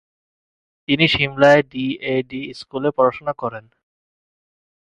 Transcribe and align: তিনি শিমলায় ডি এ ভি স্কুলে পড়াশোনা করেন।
তিনি 0.89 1.05
শিমলায় 1.13 1.61
ডি 1.71 1.85
এ 2.05 2.15
ভি 2.29 2.41
স্কুলে 2.59 2.89
পড়াশোনা 2.97 3.33
করেন। 3.41 3.65